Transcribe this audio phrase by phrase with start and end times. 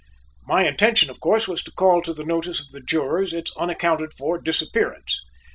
[0.47, 4.13] My intention, of course, was to call to the notice of the jurors its unaccounted
[4.15, 5.21] for disappearance.